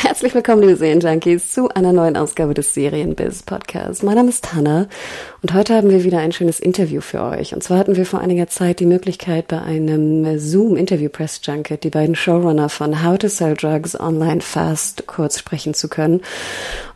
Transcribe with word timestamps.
Herzlich 0.00 0.32
willkommen, 0.32 0.62
liebe 0.62 0.76
Serienjunkies, 0.76 1.50
zu 1.50 1.70
einer 1.70 1.92
neuen 1.92 2.16
Ausgabe 2.16 2.54
des 2.54 2.72
Serienbiz 2.72 3.42
Podcasts. 3.42 4.04
Mein 4.04 4.14
Name 4.14 4.28
ist 4.28 4.44
Tanne 4.44 4.88
und 5.42 5.54
heute 5.54 5.74
haben 5.74 5.90
wir 5.90 6.04
wieder 6.04 6.20
ein 6.20 6.30
schönes 6.30 6.60
Interview 6.60 7.00
für 7.00 7.20
euch. 7.20 7.52
Und 7.52 7.64
zwar 7.64 7.78
hatten 7.78 7.96
wir 7.96 8.06
vor 8.06 8.20
einiger 8.20 8.46
Zeit 8.46 8.78
die 8.78 8.86
Möglichkeit, 8.86 9.48
bei 9.48 9.60
einem 9.60 10.38
Zoom 10.38 10.76
Interview 10.76 11.08
Press 11.08 11.40
Junket 11.42 11.82
die 11.82 11.90
beiden 11.90 12.14
Showrunner 12.14 12.68
von 12.68 13.04
How 13.04 13.18
to 13.18 13.26
Sell 13.26 13.54
Drugs 13.54 13.98
Online 13.98 14.40
Fast 14.40 15.08
kurz 15.08 15.36
sprechen 15.36 15.74
zu 15.74 15.88
können. 15.88 16.20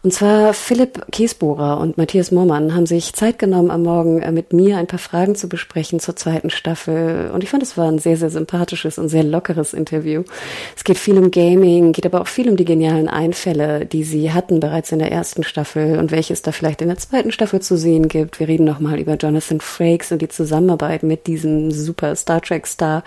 Und 0.04 0.12
zwar 0.12 0.52
Philipp 0.52 1.12
Kiesbohrer 1.12 1.78
und 1.78 1.96
Matthias 1.96 2.32
Moormann 2.32 2.74
haben 2.74 2.86
sich 2.86 3.12
Zeit 3.12 3.38
genommen, 3.38 3.70
am 3.70 3.84
Morgen 3.84 4.20
äh, 4.20 4.32
mit 4.32 4.52
mir 4.52 4.78
ein 4.78 4.88
paar 4.88 4.98
Fragen 4.98 5.36
zu 5.36 5.48
besprechen 5.48 6.00
zur 6.00 6.16
zweiten 6.16 6.50
Staffel. 6.50 7.30
Und 7.32 7.44
ich 7.44 7.50
fand, 7.50 7.62
es 7.62 7.76
war 7.76 7.86
ein 7.86 8.00
sehr, 8.00 8.16
sehr 8.16 8.30
sympathisches 8.30 8.98
und 8.98 9.10
sehr 9.10 9.22
lockeres 9.22 9.72
Interview. 9.72 10.24
Es 10.76 10.82
geht 10.82 10.98
viel 10.98 11.18
um 11.18 11.30
Gaming, 11.30 11.92
geht 11.92 12.04
aber 12.04 12.20
auch 12.20 12.26
viel 12.26 12.48
um 12.48 12.56
die 12.56 12.64
genialen 12.64 13.06
Einfälle, 13.06 13.86
die 13.86 14.02
sie 14.02 14.32
hatten 14.32 14.58
bereits 14.58 14.90
in 14.90 14.98
der 14.98 15.12
ersten 15.12 15.44
Staffel 15.44 15.96
und 16.00 16.10
welche 16.10 16.32
es 16.32 16.42
da 16.42 16.50
vielleicht 16.50 16.82
in 16.82 16.88
der 16.88 16.98
zweiten 16.98 17.30
Staffel 17.30 17.60
zu 17.60 17.76
sehen 17.76 18.08
gibt. 18.08 18.40
Wir 18.40 18.48
reden 18.48 18.64
nochmal 18.64 18.98
über 18.98 19.14
Jonathan 19.14 19.60
Frakes 19.60 20.10
und 20.10 20.20
die 20.20 20.28
Zusammenarbeit 20.28 21.04
mit 21.04 21.28
diesem 21.28 21.70
super 21.70 22.16
Star 22.16 22.42
Trek 22.42 22.66
Star 22.66 23.04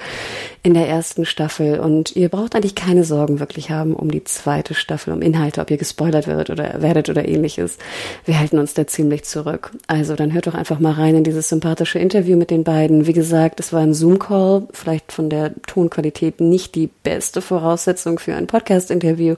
in 0.64 0.74
der 0.74 0.88
ersten 0.88 1.26
Staffel. 1.26 1.78
Und 1.78 2.16
ihr 2.16 2.30
braucht 2.30 2.56
eigentlich 2.56 2.76
keine 2.76 3.04
Sorgen 3.04 3.42
wirklich 3.42 3.70
haben 3.70 3.94
um 3.94 4.10
die 4.10 4.24
zweite 4.24 4.74
Staffel, 4.74 5.14
um 5.14 5.22
Inhalte, 5.22 5.60
ob 5.60 5.70
ihr 5.70 5.78
gespoilert 5.78 6.28
wird 6.28 6.50
oder 6.50 6.85
werdet 6.86 7.10
oder 7.10 7.28
ähnliches. 7.28 7.78
Wir 8.26 8.40
halten 8.40 8.60
uns 8.60 8.76
da 8.76 8.86
ziemlich 8.86 9.24
zurück. 9.24 9.72
Also 9.88 10.16
dann 10.16 10.34
hört 10.34 10.46
doch 10.48 10.54
einfach 10.54 10.80
mal 10.80 10.94
rein 10.94 11.16
in 11.16 11.24
dieses 11.24 11.50
sympathische 11.50 11.98
Interview 11.98 12.38
mit 12.38 12.52
den 12.52 12.64
beiden. 12.64 13.08
Wie 13.08 13.14
gesagt, 13.14 13.60
es 13.60 13.74
war 13.74 13.82
ein 13.82 13.96
Zoom-Call, 13.96 14.68
vielleicht 14.72 15.12
von 15.12 15.30
der 15.30 15.54
Tonqualität 15.66 16.40
nicht 16.40 16.76
die 16.76 16.92
beste 17.04 17.42
Voraussetzung 17.42 18.20
für 18.20 18.36
ein 18.36 18.46
Podcast-Interview. 18.46 19.34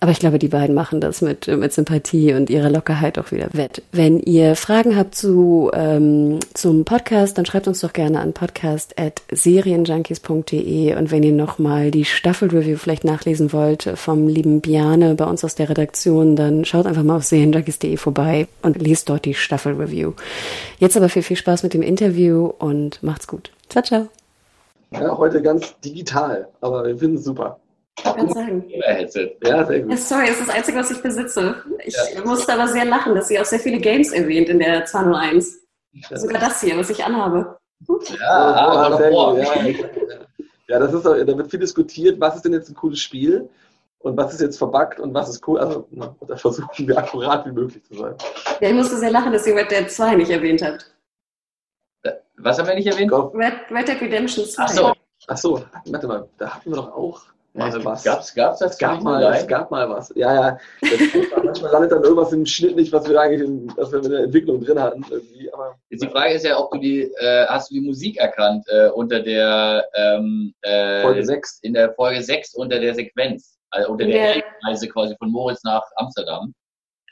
Aber 0.00 0.10
ich 0.10 0.18
glaube, 0.18 0.40
die 0.40 0.48
beiden 0.48 0.74
machen 0.74 1.00
das 1.00 1.22
mit, 1.22 1.46
mit 1.46 1.72
Sympathie 1.72 2.34
und 2.34 2.50
ihrer 2.50 2.70
Lockerheit 2.70 3.20
auch 3.20 3.30
wieder 3.30 3.46
wett. 3.52 3.82
Wenn 3.92 4.18
ihr 4.18 4.56
Fragen 4.56 4.96
habt 4.96 5.14
zu, 5.14 5.70
ähm, 5.72 6.40
zum 6.54 6.84
Podcast, 6.84 7.38
dann 7.38 7.46
schreibt 7.46 7.68
uns 7.68 7.78
doch 7.80 7.92
gerne 7.92 8.18
an 8.18 8.32
podcast.serienjunkies.de 8.32 10.96
und 10.96 11.12
wenn 11.12 11.22
ihr 11.22 11.32
nochmal 11.32 11.92
die 11.92 12.04
Staffelreview 12.04 12.76
vielleicht 12.76 13.04
nachlesen 13.04 13.52
wollt 13.52 13.88
vom 13.94 14.26
lieben 14.26 14.60
Biane 14.60 15.14
bei 15.14 15.24
uns 15.24 15.44
aus 15.44 15.54
der 15.54 15.68
Redaktion, 15.68 16.34
dann 16.34 16.64
schaut 16.72 16.86
einfach 16.86 17.02
mal 17.02 17.16
auf 17.16 17.24
serienjunkies.de 17.24 17.98
vorbei 17.98 18.48
und 18.62 18.80
lest 18.80 19.10
dort 19.10 19.26
die 19.26 19.34
Staffelreview. 19.34 20.14
Jetzt 20.78 20.96
aber 20.96 21.10
viel, 21.10 21.22
viel 21.22 21.36
Spaß 21.36 21.64
mit 21.64 21.74
dem 21.74 21.82
Interview 21.82 22.46
und 22.46 23.02
macht's 23.02 23.26
gut. 23.26 23.52
Ciao, 23.68 23.84
ciao. 23.84 24.08
Ja, 24.90 25.18
heute 25.18 25.42
ganz 25.42 25.78
digital, 25.80 26.48
aber 26.62 26.86
wir 26.86 26.96
finden 26.96 27.16
es 27.16 27.24
super. 27.24 27.60
Ich 27.98 28.04
kann 28.04 28.32
sagen. 28.32 28.64
Ja, 28.68 29.06
sehr 29.66 29.80
gut. 29.80 29.98
Sorry, 29.98 30.24
es 30.24 30.40
ist 30.40 30.48
das 30.48 30.56
Einzige, 30.56 30.78
was 30.78 30.90
ich 30.90 31.02
besitze. 31.02 31.56
Ich 31.84 31.94
ja. 31.94 32.24
musste 32.24 32.54
aber 32.54 32.66
sehr 32.68 32.86
lachen, 32.86 33.14
dass 33.14 33.28
sie 33.28 33.38
auch 33.38 33.44
sehr 33.44 33.60
viele 33.60 33.78
Games 33.78 34.10
erwähnt 34.10 34.48
in 34.48 34.58
der 34.58 34.86
201. 34.86 35.58
Ja. 35.92 36.16
Sogar 36.16 36.40
das 36.40 36.62
hier, 36.62 36.78
was 36.78 36.88
ich 36.88 37.04
anhabe. 37.04 37.58
Ja, 38.18 38.28
ah, 38.28 38.96
sehr 38.96 39.10
gut. 39.10 39.36
Ja, 39.36 40.16
ja, 40.68 40.78
das 40.78 40.94
ist, 40.94 41.04
da 41.04 41.26
wird 41.26 41.50
viel 41.50 41.60
diskutiert, 41.60 42.18
was 42.18 42.36
ist 42.36 42.46
denn 42.46 42.54
jetzt 42.54 42.70
ein 42.70 42.74
cooles 42.74 42.98
Spiel 42.98 43.50
und 44.02 44.16
was 44.16 44.34
ist 44.34 44.40
jetzt 44.40 44.58
verbuggt 44.58 45.00
und 45.00 45.14
was 45.14 45.28
ist 45.28 45.46
cool. 45.46 45.58
Also, 45.58 45.86
na, 45.90 46.14
da 46.26 46.36
versuchen 46.36 46.88
wir 46.88 46.98
akkurat 46.98 47.46
wie 47.46 47.52
möglich 47.52 47.82
zu 47.84 47.94
sein. 47.94 48.14
Ja, 48.60 48.68
ich 48.68 48.74
musste 48.74 48.96
sehr 48.96 49.10
lachen, 49.10 49.32
dass 49.32 49.46
ihr 49.46 49.54
Red 49.54 49.70
Dead 49.70 49.90
2 49.90 50.16
nicht 50.16 50.30
erwähnt 50.30 50.62
habt. 50.62 50.94
Was 52.38 52.58
haben 52.58 52.66
wir 52.66 52.74
nicht 52.74 52.86
erwähnt? 52.86 53.12
Red, 53.12 53.54
Red 53.70 53.88
Dead 53.88 54.00
Redemption 54.00 54.44
2. 54.44 54.62
Ach 54.62 54.68
so. 54.68 54.92
Ach 55.28 55.36
so, 55.36 55.64
warte 55.86 56.06
mal, 56.08 56.28
da 56.36 56.56
hatten 56.56 56.70
wir 56.70 56.76
doch 56.76 56.92
auch 56.92 57.22
mal 57.54 57.84
was. 57.84 58.02
Gab's, 58.02 58.34
gab's 58.34 58.58
das? 58.58 58.78
Gab 58.78 59.02
mal, 59.02 59.22
es 59.34 59.46
gab 59.46 59.70
mal 59.70 59.88
was. 59.88 60.12
Ja, 60.16 60.34
ja. 60.34 60.58
manchmal 61.44 61.72
landet 61.72 61.92
dann 61.92 62.02
irgendwas 62.02 62.32
im 62.32 62.46
Schnitt 62.46 62.76
nicht, 62.76 62.92
was 62.92 63.08
wir 63.08 63.20
eigentlich 63.20 63.42
in, 63.42 63.72
was 63.76 63.92
wir 63.92 64.02
in 64.02 64.10
der 64.10 64.24
Entwicklung 64.24 64.60
drin 64.64 64.80
hatten. 64.80 65.04
Irgendwie. 65.10 65.52
Aber, 65.52 65.76
Jetzt 65.90 66.02
die 66.02 66.08
Frage 66.08 66.34
ist 66.34 66.44
ja, 66.44 66.58
ob 66.58 66.72
du 66.72 66.78
die, 66.78 67.02
äh, 67.02 67.46
hast 67.46 67.70
du 67.70 67.74
die 67.74 67.82
Musik 67.82 68.16
erkannt 68.16 68.64
äh, 68.68 68.88
unter 68.88 69.20
der 69.20 69.86
ähm, 69.94 70.54
äh, 70.62 71.02
Folge 71.02 71.24
6. 71.24 71.60
In 71.62 71.74
der 71.74 71.92
Folge 71.92 72.22
6 72.22 72.54
unter 72.54 72.80
der 72.80 72.94
Sequenz, 72.94 73.58
also 73.72 73.92
unter 73.92 74.06
der 74.06 74.36
ja. 74.36 74.42
Reise 74.64 74.88
quasi 74.88 75.16
von 75.16 75.30
Moritz 75.30 75.62
nach 75.64 75.82
Amsterdam. 75.96 76.54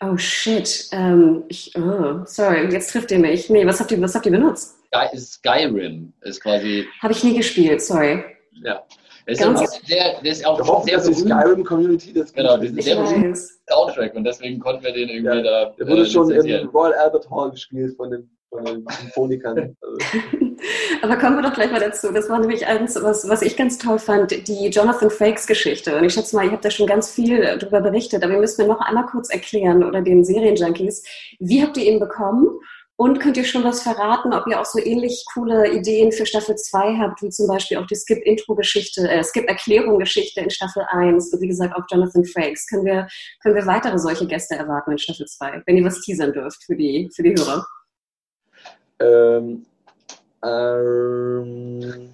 Oh 0.03 0.17
shit. 0.17 0.89
Ähm, 0.93 1.45
ich, 1.49 1.77
oh, 1.77 2.23
sorry, 2.25 2.73
jetzt 2.73 2.93
trifft 2.93 3.11
ihr 3.11 3.19
mich. 3.19 3.51
Nee, 3.51 3.67
was 3.67 3.81
habt 3.81 3.91
ihr, 3.91 4.01
was 4.01 4.15
habt 4.15 4.25
ihr 4.27 4.33
benutzt? 4.33 4.77
Skyrim 5.17 6.13
ist 6.23 6.41
quasi. 6.41 6.87
Habe 7.03 7.13
ich 7.13 7.23
nie 7.23 7.37
gespielt, 7.37 7.83
sorry. 7.83 8.25
Ja. 8.63 8.83
Das 9.27 9.39
ist, 9.39 9.45
Ganz 9.45 9.81
sehr, 9.87 10.15
das 10.15 10.39
ist 10.39 10.47
auch 10.47 10.61
ich 10.61 10.67
hoffe, 10.67 10.87
sehr 10.87 10.97
dass 10.97 11.07
die 11.07 11.15
Skyrim-Community 11.15 12.13
das 12.13 12.33
Genau, 12.33 12.57
das 12.57 12.71
ist 12.71 12.83
sehr 12.83 12.97
berühmt 12.97 13.39
Soundtrack 13.69 14.15
und 14.15 14.25
deswegen 14.25 14.59
konnten 14.59 14.83
wir 14.83 14.93
den 14.93 15.09
irgendwie 15.09 15.37
ja, 15.37 15.43
da. 15.43 15.75
Der 15.79 15.87
wurde 15.87 16.03
äh, 16.03 16.07
schon 16.07 16.31
im 16.31 16.69
Royal 16.71 16.95
Albert 16.95 17.31
Hall 17.31 17.51
gespielt 17.51 17.97
von 17.97 18.11
den, 18.11 18.31
von 18.51 18.65
den 18.65 18.85
Symphonikern. 19.01 19.77
Aber 21.03 21.17
kommen 21.17 21.37
wir 21.37 21.43
doch 21.43 21.55
gleich 21.55 21.71
mal 21.71 21.81
dazu. 21.81 22.13
Das 22.13 22.29
war 22.29 22.39
nämlich 22.39 22.67
eins, 22.67 22.97
was, 23.01 23.29
was 23.29 23.43
ich 23.43 23.57
ganz 23.57 23.79
toll 23.79 23.99
fand, 23.99 24.47
die 24.49 24.69
Jonathan 24.69 25.11
Frakes 25.11 25.47
Geschichte. 25.47 25.97
Und 25.97 26.05
ich 26.05 26.13
schätze 26.13 26.37
mal, 26.37 26.45
ihr 26.45 26.53
habt 26.53 26.65
da 26.65 26.71
schon 26.71 26.87
ganz 26.87 27.11
viel 27.11 27.41
darüber 27.59 27.81
berichtet, 27.81 28.23
aber 28.23 28.35
ihr 28.35 28.41
müsst 28.41 28.59
mir 28.59 28.67
noch 28.67 28.81
einmal 28.81 29.07
kurz 29.07 29.31
erklären 29.31 29.83
oder 29.85 30.03
den 30.03 30.25
Serienjunkies, 30.25 31.05
wie 31.39 31.63
habt 31.63 31.77
ihr 31.77 31.85
ihn 31.85 32.01
bekommen? 32.01 32.49
Und 32.97 33.19
könnt 33.19 33.39
ihr 33.39 33.45
schon 33.45 33.65
was 33.65 33.81
verraten, 33.83 34.35
ob 34.35 34.47
ihr 34.47 34.61
auch 34.61 34.67
so 34.67 34.79
ähnlich 34.79 35.25
coole 35.33 35.73
Ideen 35.73 36.13
für 36.13 36.27
Staffel 36.27 36.55
2 36.55 36.99
habt, 36.99 37.23
wie 37.23 37.31
zum 37.31 37.47
Beispiel 37.47 37.79
auch 37.79 37.87
die 37.87 37.95
Skip-Intro-Geschichte, 37.95 39.09
äh, 39.09 39.25
Skip-Erklärung-Geschichte 39.25 40.41
in 40.43 40.51
Staffel 40.51 40.85
1 40.87 41.33
und 41.33 41.41
wie 41.41 41.49
gesagt 41.49 41.75
auch 41.75 41.85
Jonathan 41.91 42.27
Frakes. 42.27 42.67
Können 42.67 42.85
wir, 42.85 43.09
können 43.43 43.55
wir 43.55 43.65
weitere 43.65 43.99
solche 43.99 44.27
Gäste 44.27 44.57
erwarten 44.57 44.93
in 44.93 44.99
Staffel 44.99 45.25
2, 45.25 45.63
wenn 45.65 45.79
ihr 45.79 45.85
was 45.87 46.03
teasern 46.03 46.35
dürft 46.35 46.63
für 46.65 46.77
die, 46.77 47.09
für 47.17 47.23
die 47.23 47.35
Hörer? 47.35 47.65
Ähm, 49.01 49.67
ähm, 50.45 52.11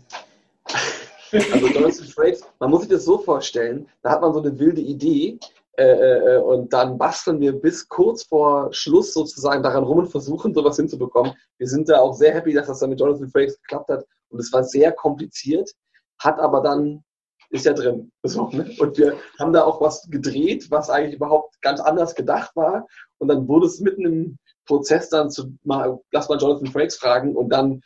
also 1.32 1.66
Jonathan 1.66 2.06
Frakes, 2.06 2.44
man 2.58 2.70
muss 2.70 2.82
sich 2.82 2.90
das 2.90 3.04
so 3.04 3.18
vorstellen, 3.18 3.88
da 4.02 4.10
hat 4.10 4.20
man 4.20 4.32
so 4.32 4.40
eine 4.40 4.58
wilde 4.58 4.80
Idee, 4.80 5.38
äh, 5.78 6.36
äh, 6.36 6.38
und 6.38 6.72
dann 6.72 6.96
basteln 6.96 7.38
wir 7.40 7.52
bis 7.52 7.86
kurz 7.86 8.22
vor 8.22 8.72
Schluss 8.72 9.12
sozusagen 9.12 9.62
daran 9.62 9.84
rum 9.84 9.98
und 9.98 10.08
versuchen, 10.08 10.54
sowas 10.54 10.76
hinzubekommen. 10.76 11.34
Wir 11.58 11.68
sind 11.68 11.88
da 11.90 12.00
auch 12.00 12.14
sehr 12.14 12.32
happy, 12.32 12.54
dass 12.54 12.68
das 12.68 12.78
dann 12.78 12.90
mit 12.90 13.00
Jonathan 13.00 13.28
Frakes 13.28 13.60
geklappt 13.60 13.90
hat. 13.90 14.06
Und 14.30 14.40
es 14.40 14.50
war 14.54 14.64
sehr 14.64 14.92
kompliziert, 14.92 15.70
hat 16.18 16.38
aber 16.38 16.62
dann, 16.62 17.04
ist 17.50 17.66
ja 17.66 17.74
drin. 17.74 18.10
So, 18.22 18.48
ne? 18.48 18.74
Und 18.78 18.96
wir 18.96 19.18
haben 19.38 19.52
da 19.52 19.64
auch 19.64 19.82
was 19.82 20.08
gedreht, 20.10 20.70
was 20.70 20.88
eigentlich 20.88 21.16
überhaupt 21.16 21.60
ganz 21.60 21.80
anders 21.80 22.14
gedacht 22.14 22.56
war. 22.56 22.86
Und 23.18 23.28
dann 23.28 23.46
wurde 23.46 23.66
es 23.66 23.78
mitten 23.78 24.06
im 24.06 24.38
Prozess 24.66 25.08
dann 25.08 25.30
zu, 25.30 25.52
mal, 25.64 25.98
lass 26.12 26.28
mal 26.28 26.38
Jonathan 26.38 26.66
Frakes 26.66 26.96
fragen. 26.96 27.34
Und 27.34 27.50
dann 27.50 27.80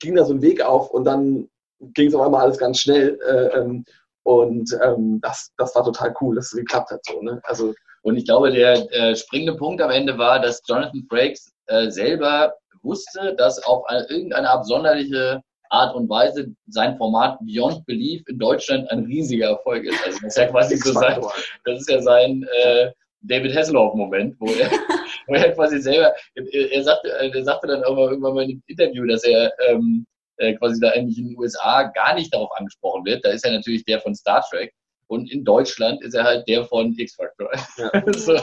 ging 0.00 0.14
da 0.14 0.24
so 0.24 0.34
ein 0.34 0.42
Weg 0.42 0.62
auf 0.62 0.90
und 0.90 1.04
dann 1.04 1.48
ging 1.80 2.08
es 2.08 2.14
auf 2.14 2.22
einmal 2.22 2.42
alles 2.42 2.58
ganz 2.58 2.80
schnell. 2.80 3.18
Äh, 3.26 3.58
ähm, 3.58 3.84
und 4.22 4.70
ähm, 4.82 5.20
das, 5.22 5.50
das 5.56 5.74
war 5.74 5.84
total 5.84 6.14
cool, 6.20 6.36
dass 6.36 6.46
es 6.46 6.58
geklappt 6.58 6.90
hat. 6.90 7.00
So, 7.06 7.22
ne? 7.22 7.40
also, 7.44 7.74
und 8.02 8.16
ich 8.16 8.26
glaube, 8.26 8.52
der 8.52 8.86
äh, 8.92 9.16
springende 9.16 9.56
Punkt 9.56 9.80
am 9.80 9.90
Ende 9.90 10.18
war, 10.18 10.40
dass 10.40 10.62
Jonathan 10.66 11.06
Frakes 11.08 11.50
äh, 11.66 11.90
selber 11.90 12.54
wusste, 12.82 13.34
dass 13.36 13.62
auf 13.64 13.86
eine, 13.86 14.04
irgendeine 14.08 14.50
absonderliche 14.50 15.42
Art 15.70 15.94
und 15.94 16.08
Weise 16.08 16.48
sein 16.68 16.96
Format 16.96 17.38
Beyond 17.40 17.84
Belief 17.86 18.22
in 18.28 18.38
Deutschland 18.38 18.90
ein 18.90 19.04
riesiger 19.04 19.50
Erfolg 19.50 19.84
ist. 19.84 20.04
Also 20.04 20.18
das 20.22 20.28
ist 20.28 20.38
ja 20.38 20.46
quasi 20.46 20.76
so 20.76 20.92
sein, 20.92 21.20
das 21.64 21.80
ist 21.80 21.90
ja 21.90 22.00
sein 22.00 22.46
äh, 22.64 22.90
David 23.20 23.54
Hasselhoff-Moment, 23.56 24.36
wo 24.38 24.46
er, 24.46 24.70
wo 25.28 25.34
er 25.34 25.52
quasi 25.52 25.80
selber, 25.80 26.14
er, 26.34 26.72
er, 26.72 26.82
sagte, 26.82 27.08
er 27.08 27.44
sagte 27.44 27.66
dann 27.68 27.82
irgendwann 27.82 28.34
mal 28.34 28.44
in 28.44 28.50
einem 28.50 28.62
Interview, 28.66 29.06
dass 29.06 29.24
er 29.24 29.52
ähm, 29.68 30.06
äh, 30.38 30.54
quasi 30.54 30.80
da 30.80 30.90
eigentlich 30.90 31.18
in 31.18 31.28
den 31.28 31.38
USA 31.38 31.84
gar 31.94 32.14
nicht 32.14 32.32
darauf 32.32 32.50
angesprochen 32.56 33.04
wird. 33.04 33.24
Da 33.24 33.30
ist 33.30 33.44
ja 33.44 33.52
natürlich 33.52 33.84
der 33.84 34.00
von 34.00 34.14
Star 34.14 34.44
Trek. 34.48 34.72
Und 35.10 35.32
in 35.32 35.42
Deutschland 35.42 36.02
ist 36.02 36.14
er 36.14 36.24
halt 36.24 36.46
der 36.48 36.64
von 36.66 36.94
X-Factor. 36.96 37.50
Ja. 37.78 38.12
so, 38.12 38.34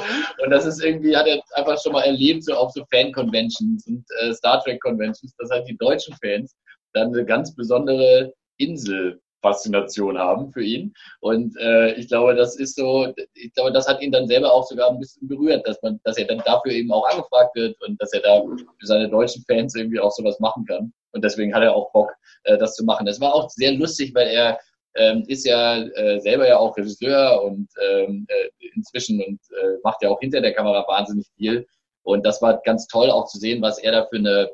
und 0.44 0.50
das 0.50 0.66
ist 0.66 0.84
irgendwie, 0.84 1.16
hat 1.16 1.28
er 1.28 1.40
einfach 1.54 1.80
schon 1.82 1.94
mal 1.94 2.02
erlebt, 2.02 2.44
so 2.44 2.56
auf 2.56 2.72
so 2.72 2.84
Fan-Conventions 2.92 3.86
und 3.88 4.04
äh, 4.22 4.34
Star 4.34 4.64
Trek-Conventions, 4.64 5.36
dass 5.38 5.52
halt 5.52 5.68
die 5.68 5.78
deutschen 5.78 6.16
Fans 6.16 6.56
dann 6.94 7.10
eine 7.10 7.24
ganz 7.24 7.54
besondere 7.54 8.34
Insel 8.58 9.22
Faszination 9.46 10.18
haben 10.18 10.52
für 10.52 10.64
ihn. 10.64 10.94
Und 11.20 11.56
äh, 11.58 11.94
ich 11.94 12.08
glaube, 12.08 12.36
das 12.36 12.56
ist 12.56 12.76
so, 12.76 13.14
ich 13.34 13.54
glaube, 13.54 13.72
das 13.72 13.88
hat 13.88 14.02
ihn 14.02 14.12
dann 14.12 14.28
selber 14.28 14.52
auch 14.52 14.66
sogar 14.66 14.90
ein 14.90 15.00
bisschen 15.00 15.28
berührt, 15.28 15.68
dass 15.68 15.80
man, 15.84 16.00
dass 16.04 16.18
er 16.18 16.26
dann 16.26 16.42
dafür 16.46 16.72
eben 16.72 16.92
auch 16.92 17.08
angefragt 17.08 17.56
wird 17.56 17.80
und 17.84 18.02
dass 18.02 18.12
er 18.14 18.22
da 18.22 18.42
für 18.44 18.88
seine 18.88 19.10
deutschen 19.10 19.44
Fans 19.48 19.76
irgendwie 19.76 20.00
auch 20.00 20.12
sowas 20.12 20.40
machen 20.40 20.66
kann. 20.66 20.92
Und 21.12 21.24
deswegen 21.24 21.54
hat 21.54 21.64
er 21.64 21.76
auch 21.76 21.92
Bock, 21.92 22.12
äh, 22.44 22.58
das 22.58 22.76
zu 22.76 22.84
machen. 22.84 23.06
Das 23.06 23.22
war 23.22 23.34
auch 23.34 23.50
sehr 23.50 23.74
lustig, 23.74 24.14
weil 24.16 24.28
er 24.28 24.60
ähm, 24.96 25.24
ist 25.28 25.46
ja 25.46 25.78
äh, 25.78 26.20
selber 26.20 26.48
ja 26.48 26.58
auch 26.58 26.76
Regisseur 26.76 27.44
und 27.44 27.68
ähm, 27.82 28.26
äh, 28.30 28.68
inzwischen 28.76 29.22
und 29.22 29.40
äh, 29.52 29.78
macht 29.84 30.02
ja 30.02 30.10
auch 30.10 30.20
hinter 30.20 30.42
der 30.42 30.54
Kamera 30.54 30.86
wahnsinnig 30.88 31.28
viel. 31.38 31.68
Und 32.04 32.26
das 32.26 32.42
war 32.42 32.62
ganz 32.64 32.88
toll 32.88 33.10
auch 33.12 33.28
zu 33.28 33.38
sehen, 33.38 33.62
was 33.62 33.80
er 33.80 33.92
da 33.92 34.06
für 34.06 34.18
eine 34.18 34.50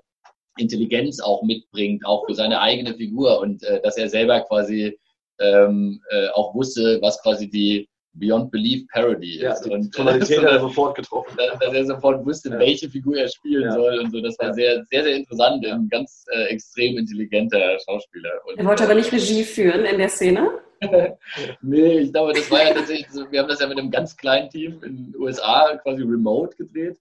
Intelligenz 0.58 1.20
auch 1.20 1.44
mitbringt, 1.44 2.06
auch 2.06 2.26
für 2.26 2.36
seine 2.36 2.60
eigene 2.60 2.94
Figur 2.94 3.40
und 3.40 3.64
äh, 3.64 3.82
dass 3.82 3.98
er 3.98 4.10
selber 4.10 4.42
quasi 4.42 4.98
ähm, 5.40 6.02
äh, 6.10 6.28
auch 6.30 6.54
wusste, 6.54 7.00
was 7.02 7.22
quasi 7.22 7.50
die 7.50 7.88
Beyond 8.14 8.52
Belief 8.52 8.86
Parody 8.92 9.40
ja, 9.40 9.54
ist. 9.54 9.62
Die 9.62 9.70
und 9.70 9.94
Tonalität 9.94 10.40
hat 10.44 10.52
er 10.52 10.60
sofort 10.60 10.96
getroffen. 10.96 11.34
Dass, 11.38 11.60
dass, 11.60 11.74
er 11.74 11.86
sofort 11.86 12.26
wusste, 12.26 12.50
ja. 12.50 12.60
welche 12.60 12.90
Figur 12.90 13.16
er 13.18 13.30
spielen 13.30 13.64
ja. 13.64 13.72
soll 13.72 14.00
und 14.00 14.12
so. 14.12 14.22
Das 14.22 14.38
war 14.40 14.48
ja. 14.48 14.54
sehr, 14.54 14.86
sehr, 14.90 15.04
sehr 15.04 15.16
interessant. 15.16 15.66
Ein 15.66 15.88
ganz 15.90 16.26
äh, 16.32 16.44
extrem 16.46 16.98
intelligenter 16.98 17.78
Schauspieler. 17.86 18.32
Und, 18.46 18.60
er 18.60 18.66
wollte 18.66 18.84
aber 18.84 18.96
nicht 18.96 19.12
Regie 19.12 19.44
führen 19.44 19.86
in 19.86 19.98
der 19.98 20.10
Szene. 20.10 20.60
nee, 21.62 22.00
ich 22.00 22.12
glaube, 22.12 22.34
das 22.34 22.50
war 22.52 22.64
ja 22.68 22.74
tatsächlich, 22.74 23.10
so, 23.12 23.32
wir 23.32 23.40
haben 23.40 23.50
das 23.50 23.62
ja 23.62 23.68
mit 23.68 23.78
einem 23.78 23.92
ganz 23.92 24.18
kleinen 24.18 24.50
Team 24.50 24.84
in 24.84 24.98
den 24.98 25.16
USA 25.18 25.78
quasi 25.78 26.02
remote 26.02 26.58
gedreht 26.58 26.98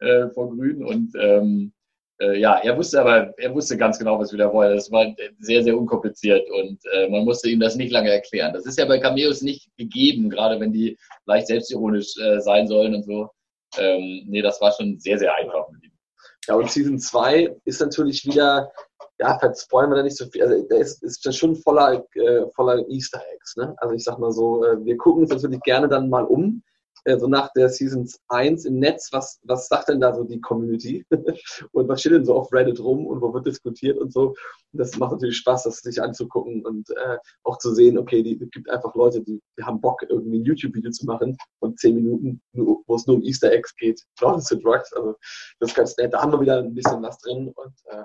äh, 0.00 0.28
vor 0.28 0.54
Grün 0.54 0.84
und 0.84 1.12
ähm, 1.18 1.72
äh, 2.20 2.38
ja, 2.38 2.58
er 2.58 2.76
wusste 2.76 3.00
aber, 3.00 3.34
er 3.38 3.54
wusste 3.54 3.76
ganz 3.76 3.98
genau, 3.98 4.18
was 4.18 4.32
wir 4.32 4.38
da 4.38 4.52
wollen. 4.52 4.74
Das 4.74 4.90
war 4.90 5.14
sehr, 5.38 5.62
sehr 5.62 5.76
unkompliziert 5.76 6.48
und 6.50 6.78
äh, 6.92 7.08
man 7.08 7.24
musste 7.24 7.50
ihm 7.50 7.60
das 7.60 7.76
nicht 7.76 7.92
lange 7.92 8.10
erklären. 8.10 8.52
Das 8.54 8.66
ist 8.66 8.78
ja 8.78 8.86
bei 8.86 8.98
Cameos 8.98 9.42
nicht 9.42 9.68
gegeben, 9.76 10.30
gerade 10.30 10.58
wenn 10.60 10.72
die 10.72 10.96
leicht 11.26 11.48
selbstironisch 11.48 12.16
äh, 12.18 12.40
sein 12.40 12.66
sollen 12.66 12.94
und 12.94 13.04
so. 13.04 13.30
Ähm, 13.78 14.24
nee, 14.26 14.42
das 14.42 14.60
war 14.60 14.72
schon 14.72 14.98
sehr, 14.98 15.18
sehr 15.18 15.34
einfach 15.34 15.68
mit 15.70 15.84
ihm. 15.84 15.92
Ja, 16.48 16.54
und 16.54 16.70
Season 16.70 16.98
2 16.98 17.56
ist 17.64 17.80
natürlich 17.80 18.24
wieder, 18.24 18.70
ja, 19.18 19.38
spoilern 19.54 19.90
wir 19.90 19.96
da 19.96 20.02
nicht 20.02 20.16
so 20.16 20.26
viel. 20.26 20.42
Also, 20.42 20.62
der 20.68 20.78
ist, 20.78 21.02
ist 21.02 21.34
schon 21.34 21.56
voller, 21.56 22.04
äh, 22.14 22.46
voller 22.54 22.88
Easter 22.88 23.20
Eggs. 23.34 23.56
Ne? 23.56 23.74
Also, 23.78 23.94
ich 23.94 24.04
sag 24.04 24.18
mal 24.18 24.32
so, 24.32 24.64
äh, 24.64 24.82
wir 24.84 24.96
gucken 24.96 25.22
uns 25.22 25.32
natürlich 25.32 25.60
gerne 25.62 25.88
dann 25.88 26.08
mal 26.08 26.24
um 26.24 26.62
äh, 27.06 27.18
so 27.18 27.28
nach 27.28 27.52
der 27.52 27.68
Season 27.68 28.08
1 28.28 28.64
im 28.64 28.78
Netz, 28.78 29.08
was, 29.12 29.40
was 29.44 29.68
sagt 29.68 29.88
denn 29.88 30.00
da 30.00 30.14
so 30.14 30.24
die 30.24 30.40
Community? 30.40 31.06
und 31.72 31.88
was 31.88 32.00
steht 32.00 32.12
denn 32.12 32.24
so 32.24 32.34
auf 32.34 32.52
Reddit 32.52 32.80
rum 32.80 33.06
und 33.06 33.20
wo 33.20 33.32
wird 33.32 33.46
diskutiert 33.46 33.96
und 33.98 34.12
so. 34.12 34.30
Und 34.30 34.80
das 34.80 34.96
macht 34.96 35.12
natürlich 35.12 35.36
Spaß, 35.38 35.64
das 35.64 35.78
sich 35.78 36.02
anzugucken 36.02 36.66
und 36.66 36.90
äh, 36.90 37.18
auch 37.44 37.58
zu 37.58 37.72
sehen, 37.74 37.96
okay, 37.96 38.22
die, 38.22 38.40
es 38.42 38.50
gibt 38.50 38.68
einfach 38.68 38.94
Leute, 38.94 39.20
die, 39.20 39.40
die 39.58 39.62
haben 39.62 39.80
Bock, 39.80 40.02
irgendwie 40.08 40.40
ein 40.40 40.44
YouTube-Video 40.44 40.90
zu 40.90 41.06
machen 41.06 41.36
von 41.60 41.76
10 41.76 41.94
Minuten, 41.94 42.40
wo 42.52 42.94
es 42.94 43.06
nur 43.06 43.16
um 43.16 43.22
Easter 43.22 43.52
Eggs 43.52 43.74
geht. 43.76 44.02
Leute 44.20 44.40
zu 44.40 44.58
Drugs. 44.58 44.92
Also 44.92 45.14
das 45.60 45.70
ist 45.70 45.76
ganz 45.76 45.96
nett. 45.96 46.12
Da 46.12 46.22
haben 46.22 46.32
wir 46.32 46.40
wieder 46.40 46.58
ein 46.58 46.74
bisschen 46.74 47.02
was 47.02 47.18
drin 47.18 47.52
und 47.54 47.74
äh, 47.86 48.02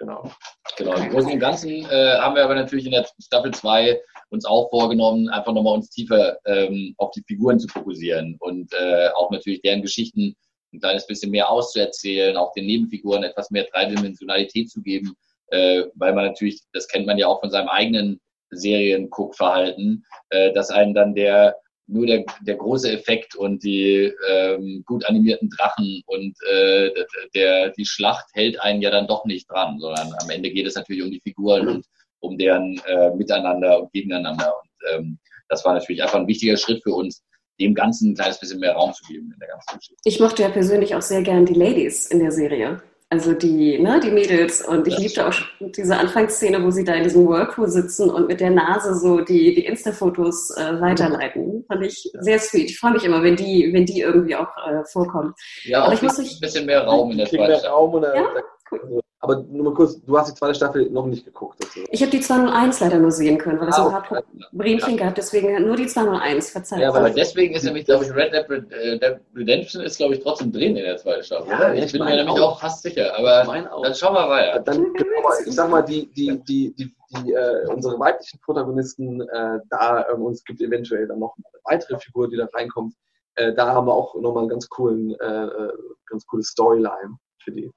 Genau. 0.00 0.32
Genau. 0.78 0.94
Im 0.94 1.10
Großen 1.10 1.30
und 1.30 1.38
Ganzen 1.40 1.84
äh, 1.84 2.14
haben 2.18 2.34
wir 2.34 2.42
aber 2.42 2.54
natürlich 2.54 2.86
in 2.86 2.92
der 2.92 3.06
Staffel 3.22 3.52
2 3.52 4.00
uns 4.30 4.46
auch 4.46 4.70
vorgenommen, 4.70 5.28
einfach 5.28 5.52
nochmal 5.52 5.74
uns 5.74 5.90
tiefer 5.90 6.38
ähm, 6.46 6.94
auf 6.96 7.10
die 7.10 7.22
Figuren 7.26 7.60
zu 7.60 7.68
fokussieren 7.68 8.36
und 8.40 8.72
äh, 8.72 9.10
auch 9.10 9.30
natürlich 9.30 9.60
deren 9.60 9.82
Geschichten 9.82 10.34
ein 10.72 10.80
kleines 10.80 11.06
bisschen 11.06 11.30
mehr 11.30 11.50
auszuerzählen, 11.50 12.38
auch 12.38 12.52
den 12.52 12.64
Nebenfiguren 12.64 13.24
etwas 13.24 13.50
mehr 13.50 13.66
Dreidimensionalität 13.70 14.70
zu 14.70 14.80
geben, 14.80 15.14
äh, 15.48 15.82
weil 15.96 16.14
man 16.14 16.24
natürlich, 16.24 16.62
das 16.72 16.88
kennt 16.88 17.06
man 17.06 17.18
ja 17.18 17.26
auch 17.26 17.40
von 17.40 17.50
seinem 17.50 17.68
eigenen 17.68 18.20
Serienguckverhalten, 18.52 20.06
äh, 20.30 20.50
dass 20.54 20.70
einen 20.70 20.94
dann 20.94 21.14
der 21.14 21.56
nur 21.90 22.06
der, 22.06 22.24
der 22.42 22.56
große 22.56 22.90
Effekt 22.90 23.34
und 23.34 23.62
die 23.62 24.12
ähm, 24.28 24.82
gut 24.86 25.04
animierten 25.06 25.50
Drachen 25.50 26.02
und 26.06 26.36
äh, 26.50 26.90
der, 27.34 27.70
die 27.70 27.84
Schlacht 27.84 28.26
hält 28.32 28.60
einen 28.60 28.80
ja 28.80 28.90
dann 28.90 29.06
doch 29.06 29.24
nicht 29.24 29.50
dran, 29.50 29.78
sondern 29.80 30.12
am 30.22 30.30
Ende 30.30 30.50
geht 30.50 30.66
es 30.66 30.76
natürlich 30.76 31.02
um 31.02 31.10
die 31.10 31.20
Figuren 31.20 31.68
und 31.68 31.86
um 32.20 32.38
deren 32.38 32.80
äh, 32.86 33.10
Miteinander 33.16 33.82
und 33.82 33.92
Gegeneinander. 33.92 34.54
Und 34.62 34.94
ähm, 34.94 35.18
das 35.48 35.64
war 35.64 35.74
natürlich 35.74 36.02
einfach 36.02 36.20
ein 36.20 36.26
wichtiger 36.26 36.56
Schritt 36.56 36.82
für 36.82 36.92
uns, 36.92 37.24
dem 37.58 37.74
Ganzen 37.74 38.12
ein 38.12 38.14
kleines 38.14 38.38
bisschen 38.38 38.60
mehr 38.60 38.72
Raum 38.72 38.92
zu 38.92 39.04
geben 39.04 39.30
in 39.32 39.38
der 39.38 39.48
ganzen 39.48 39.78
Geschichte. 39.78 40.00
Ich 40.04 40.20
mochte 40.20 40.42
ja 40.42 40.48
persönlich 40.48 40.94
auch 40.94 41.02
sehr 41.02 41.22
gern 41.22 41.44
die 41.44 41.54
Ladies 41.54 42.06
in 42.06 42.20
der 42.20 42.30
Serie. 42.30 42.82
Also 43.12 43.32
die, 43.32 43.76
ne, 43.80 43.98
die 43.98 44.12
Mädels. 44.12 44.64
Und 44.64 44.86
ich 44.86 44.96
liebte 44.96 45.26
auch 45.26 45.34
diese 45.58 45.96
Anfangsszene, 45.96 46.62
wo 46.62 46.70
sie 46.70 46.84
da 46.84 46.94
in 46.94 47.02
diesem 47.02 47.26
Whirlpool 47.26 47.68
sitzen 47.68 48.08
und 48.08 48.28
mit 48.28 48.40
der 48.40 48.50
Nase 48.50 48.94
so 48.94 49.20
die, 49.20 49.52
die 49.52 49.66
Insta-Fotos 49.66 50.56
äh, 50.56 50.80
weiterleiten. 50.80 51.64
Fand 51.66 51.84
ich 51.84 52.08
sehr 52.20 52.38
sweet. 52.38 52.70
Ich 52.70 52.78
freue 52.78 52.92
mich 52.92 53.04
immer, 53.04 53.20
wenn 53.24 53.34
die, 53.34 53.68
wenn 53.72 53.84
die 53.84 54.00
irgendwie 54.00 54.36
auch 54.36 54.48
äh, 54.64 54.84
vorkommen. 54.92 55.34
Ja, 55.64 55.82
aber 55.82 55.94
ich 55.94 56.02
muss 56.02 56.20
ein 56.20 56.28
bisschen 56.40 56.66
mehr 56.66 56.84
Raum 56.84 57.10
in 57.10 57.18
der 57.18 57.26
zweiten 57.26 57.58
Staffel. 57.58 57.68
Raum 57.70 57.94
und, 57.94 58.02
ja? 58.04 58.26
Cool. 58.70 59.00
Aber 59.22 59.44
nur 59.50 59.64
mal 59.64 59.74
kurz, 59.74 60.00
du 60.00 60.16
hast 60.16 60.30
die 60.30 60.34
zweite 60.34 60.54
Staffel 60.54 60.88
noch 60.90 61.04
nicht 61.04 61.26
geguckt. 61.26 61.62
Dazu. 61.62 61.80
Ich 61.90 62.00
habe 62.00 62.10
die 62.10 62.20
201 62.20 62.80
leider 62.80 62.98
nur 62.98 63.10
sehen 63.10 63.36
können, 63.36 63.60
weil 63.60 63.68
es 63.68 63.76
ah, 63.76 63.84
ein 63.84 64.02
paar 64.02 64.22
Problemchen 64.48 64.96
ja. 64.96 65.04
gab. 65.04 65.14
Deswegen 65.14 65.66
nur 65.66 65.76
die 65.76 65.86
201, 65.86 66.50
verzeiht. 66.50 66.80
Ja, 66.80 66.88
aber 66.88 67.10
deswegen 67.10 67.54
ist 67.54 67.64
nämlich, 67.64 67.84
glaube 67.84 68.04
ich, 68.04 68.14
Red 68.14 68.32
Dead 68.32 68.72
äh, 68.72 69.18
Redemption 69.36 69.82
ist, 69.82 69.98
glaube 69.98 70.14
ich, 70.14 70.22
trotzdem 70.22 70.50
drin 70.50 70.74
in 70.74 70.84
der 70.84 70.96
zweiten 70.96 71.22
Staffel. 71.22 71.50
Ja, 71.50 71.70
ich, 71.74 71.84
ich 71.84 71.92
bin 71.92 72.02
mir 72.02 72.16
nämlich 72.16 72.40
auch. 72.40 72.52
auch 72.52 72.60
fast 72.60 72.82
sicher. 72.82 73.14
Aber 73.14 73.44
dann 73.82 73.94
schauen 73.94 74.14
wir 74.14 74.26
weiter. 74.26 74.60
Dann, 74.60 74.94
genau, 74.94 75.30
ich 75.46 75.54
sag 75.54 75.68
mal, 75.68 75.82
die, 75.82 76.10
die, 76.12 76.40
die, 76.42 76.74
die, 76.74 76.94
die 77.10 77.32
äh, 77.32 77.66
unsere 77.66 77.98
weiblichen 77.98 78.40
Protagonisten, 78.40 79.20
äh, 79.20 79.58
da 79.68 80.06
ähm, 80.10 80.22
uns 80.22 80.42
gibt 80.44 80.62
eventuell 80.62 81.06
dann 81.06 81.18
noch 81.18 81.36
eine 81.36 81.44
weitere 81.64 81.98
Figur, 81.98 82.30
die 82.30 82.38
da 82.38 82.46
reinkommt. 82.54 82.94
Äh, 83.34 83.52
da 83.52 83.74
haben 83.74 83.86
wir 83.86 83.92
auch 83.92 84.14
nochmal 84.14 84.44
einen 84.44 84.48
ganz 84.48 84.66
coolen, 84.66 85.14
äh, 85.20 85.44
äh, 85.44 85.72
ganz 86.06 86.26
cooles 86.26 86.48
Storyline 86.48 87.18
für 87.42 87.52
die. 87.52 87.70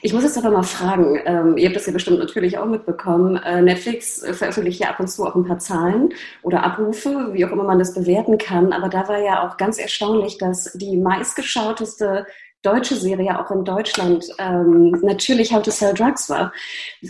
Ich 0.00 0.12
muss 0.12 0.22
jetzt 0.22 0.38
aber 0.38 0.50
mal 0.50 0.62
fragen, 0.62 1.20
ähm, 1.24 1.56
ihr 1.56 1.66
habt 1.66 1.76
das 1.76 1.86
ja 1.86 1.92
bestimmt 1.92 2.18
natürlich 2.18 2.56
auch 2.58 2.66
mitbekommen, 2.66 3.36
äh, 3.36 3.60
Netflix 3.60 4.24
veröffentlicht 4.32 4.80
ja 4.80 4.90
ab 4.90 5.00
und 5.00 5.08
zu 5.08 5.26
auch 5.26 5.34
ein 5.34 5.44
paar 5.44 5.58
Zahlen 5.58 6.10
oder 6.42 6.62
Abrufe, 6.62 7.30
wie 7.32 7.44
auch 7.44 7.50
immer 7.50 7.64
man 7.64 7.78
das 7.78 7.94
bewerten 7.94 8.38
kann, 8.38 8.72
aber 8.72 8.88
da 8.88 9.08
war 9.08 9.18
ja 9.18 9.46
auch 9.46 9.56
ganz 9.56 9.78
erstaunlich, 9.78 10.38
dass 10.38 10.72
die 10.74 10.96
meistgeschauteste 10.96 12.26
deutsche 12.62 12.96
Serie 12.96 13.38
auch 13.38 13.50
in 13.50 13.64
Deutschland 13.64 14.26
ähm, 14.38 14.90
natürlich 15.02 15.52
How 15.52 15.62
to 15.62 15.70
Sell 15.70 15.94
Drugs 15.94 16.28
war. 16.28 16.52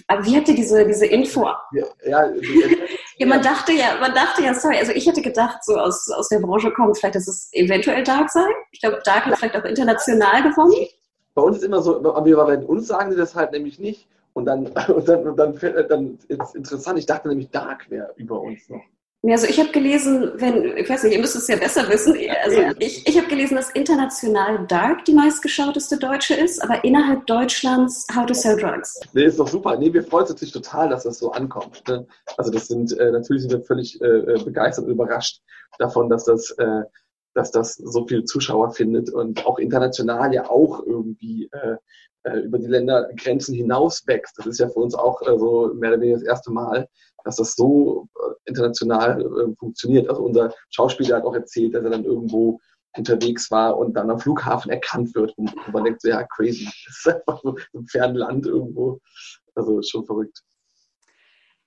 Aber 0.07 0.25
wie 0.25 0.37
habt 0.37 0.49
ihr 0.49 0.55
diese, 0.55 0.87
diese 0.87 1.07
Info? 1.07 1.47
Ja, 1.73 1.87
ja, 2.07 2.31
ja, 3.19 3.27
man 3.27 3.43
dachte 3.43 3.73
ja, 3.73 3.97
man 3.99 4.15
dachte 4.15 4.43
ja, 4.43 4.53
sorry, 4.53 4.77
also 4.79 4.93
ich 4.93 5.07
hätte 5.07 5.23
gedacht, 5.23 5.65
so 5.65 5.77
aus, 5.77 6.09
aus 6.11 6.29
der 6.29 6.41
Branche 6.41 6.71
kommt, 6.71 6.99
vielleicht, 6.99 7.15
dass 7.15 7.29
es 7.29 7.49
eventuell 7.53 8.05
Dark 8.05 8.31
sein. 8.31 8.50
Ich 8.73 8.81
glaube, 8.81 9.00
Dark 9.05 9.25
hat 9.25 9.38
vielleicht 9.38 9.57
auch 9.57 9.65
international 9.65 10.43
gewonnen. 10.43 10.87
Bei 11.38 11.45
uns 11.45 11.59
ist 11.59 11.62
immer 11.62 11.80
so, 11.83 12.02
bei 12.02 12.59
uns 12.59 12.88
sagen 12.88 13.12
sie 13.12 13.16
das 13.16 13.37
halt 13.37 13.52
nämlich 13.52 13.78
nicht. 13.78 14.09
Und 14.33 14.47
dann, 14.47 14.66
und 14.88 15.09
dann, 15.09 15.25
und 15.25 15.37
dann, 15.37 15.54
dann 15.88 16.18
ist 16.26 16.57
interessant, 16.57 16.99
ich 16.99 17.07
dachte 17.07 17.28
nämlich, 17.28 17.49
Dark 17.50 17.88
wäre 17.90 18.12
über 18.16 18.40
uns 18.40 18.68
noch. 18.68 18.83
Ja, 19.23 19.35
also 19.35 19.47
ich 19.47 19.61
habe 19.61 19.71
gelesen, 19.71 20.33
wenn, 20.35 20.76
ich 20.76 20.90
weiß 20.90 21.04
nicht, 21.04 21.14
ihr 21.14 21.21
müsst 21.21 21.37
es 21.37 21.47
ja 21.47 21.54
besser 21.54 21.88
wissen, 21.88 22.16
also 22.42 22.61
ich, 22.80 23.07
ich 23.07 23.16
habe 23.16 23.28
gelesen, 23.28 23.54
dass 23.54 23.71
international 23.71 24.66
Dark 24.66 25.04
die 25.04 25.12
meistgeschauteste 25.12 25.97
Deutsche 25.97 26.35
ist, 26.35 26.61
aber 26.61 26.83
innerhalb 26.83 27.25
Deutschlands 27.26 28.07
How 28.12 28.26
to 28.26 28.35
Sell 28.35 28.57
Drugs. 28.57 29.00
Nee, 29.12 29.25
ist 29.25 29.38
doch 29.38 29.49
super. 29.49 29.76
Nee, 29.76 29.92
wir 29.92 30.02
freuen 30.02 30.23
uns 30.23 30.30
natürlich 30.30 30.52
total, 30.52 30.88
dass 30.88 31.04
das 31.04 31.18
so 31.18 31.30
ankommt. 31.30 31.85
Ne? 31.87 32.04
Also 32.37 32.50
das 32.50 32.66
sind, 32.66 32.99
äh, 32.99 33.12
natürlich 33.12 33.42
sind 33.42 33.52
wir 33.52 33.62
völlig 33.62 34.00
äh, 34.00 34.07
äh 34.07 34.42
begeistert 34.42 34.87
und 34.87 34.90
überrascht 34.90 35.40
davon, 35.78 36.09
dass 36.09 36.25
das 36.25 36.50
äh, 36.59 36.83
dass 37.38 37.52
das 37.52 37.75
so 37.75 38.04
viele 38.07 38.25
Zuschauer 38.25 38.73
findet 38.73 39.11
und 39.12 39.47
auch 39.47 39.59
international 39.59 40.35
ja 40.35 40.50
auch 40.50 40.85
irgendwie 40.85 41.49
äh, 41.52 41.76
äh, 42.25 42.40
über 42.40 42.59
die 42.59 42.66
Ländergrenzen 42.66 43.54
hinaus 43.54 44.04
wächst. 44.07 44.37
Das 44.38 44.47
ist 44.47 44.59
ja 44.59 44.68
für 44.68 44.80
uns 44.80 44.95
auch 44.95 45.23
äh, 45.23 45.38
so 45.38 45.73
mehr 45.75 45.90
oder 45.92 46.00
weniger 46.00 46.18
das 46.18 46.26
erste 46.26 46.50
Mal, 46.50 46.88
dass 47.25 47.37
das 47.37 47.54
so 47.54 48.09
äh, 48.16 48.35
international 48.47 49.21
äh, 49.21 49.54
funktioniert. 49.57 50.09
Also 50.11 50.23
unser 50.23 50.52
Schauspieler 50.71 51.18
hat 51.18 51.25
auch 51.25 51.35
erzählt, 51.35 51.75
dass 51.75 51.85
er 51.85 51.90
dann 51.90 52.04
irgendwo 52.04 52.59
unterwegs 52.97 53.52
war 53.52 53.78
und 53.78 53.95
dann 53.95 54.11
am 54.11 54.18
Flughafen 54.18 54.73
erkannt 54.73 55.14
wird 55.14 55.37
und 55.38 55.54
man 55.73 55.85
denkt 55.85 56.02
so, 56.02 56.09
ja, 56.09 56.25
crazy. 56.25 56.68
Das 56.87 56.97
ist 56.97 57.09
einfach 57.09 57.40
so 57.42 57.57
ein 57.75 57.87
fernes 57.87 58.18
Land 58.18 58.47
irgendwo. 58.47 58.99
Also 59.54 59.80
schon 59.83 60.04
verrückt. 60.04 60.42